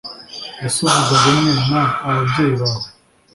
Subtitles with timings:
[0.65, 2.87] Ese uvuga rumwe n ababyeyi bawe